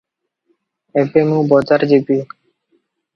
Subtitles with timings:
[1.01, 2.17] ଏବେ ମୁଁ ବଜାର ଯିବି